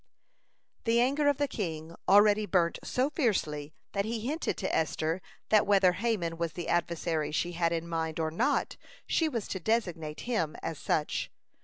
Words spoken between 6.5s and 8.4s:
the adversary she had in mind or